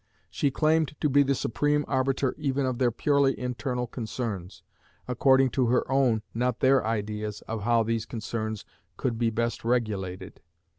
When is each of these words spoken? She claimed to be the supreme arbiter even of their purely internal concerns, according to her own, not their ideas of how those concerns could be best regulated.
She 0.31 0.49
claimed 0.49 0.95
to 0.99 1.09
be 1.09 1.21
the 1.21 1.35
supreme 1.35 1.85
arbiter 1.87 2.33
even 2.39 2.65
of 2.65 2.79
their 2.79 2.89
purely 2.89 3.39
internal 3.39 3.85
concerns, 3.85 4.63
according 5.07 5.51
to 5.51 5.67
her 5.67 5.83
own, 5.91 6.23
not 6.33 6.59
their 6.59 6.83
ideas 6.83 7.41
of 7.41 7.61
how 7.61 7.83
those 7.83 8.07
concerns 8.07 8.65
could 8.97 9.19
be 9.19 9.29
best 9.29 9.63
regulated. 9.63 10.41